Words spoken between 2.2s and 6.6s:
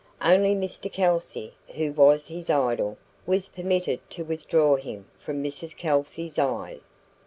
his idol, was permitted to withdraw him from Mrs Kelsey's